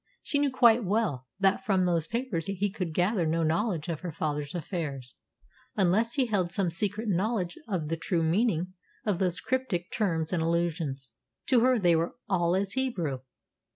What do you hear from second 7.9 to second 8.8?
true meaning